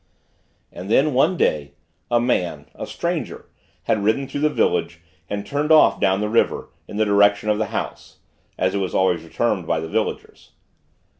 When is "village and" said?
4.49-5.45